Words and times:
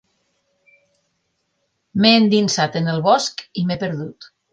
M'he 2.01 2.13
endinsat 2.21 2.79
en 2.81 2.89
el 2.95 3.05
bosc 3.09 3.45
i 3.63 3.67
m'he 3.69 3.79
perdut. 3.85 4.29